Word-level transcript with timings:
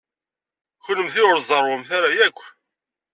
Kennemti 0.85 1.21
ur 1.29 1.37
tzerrwemt 1.39 1.89
ara 1.97 2.09
akk? 2.27 2.39